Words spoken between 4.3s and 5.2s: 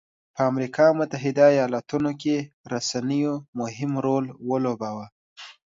ولوباوه.